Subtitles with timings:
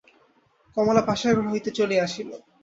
[0.77, 2.29] কমলা পাশের ঘর হইতে চলিয়া আসিল।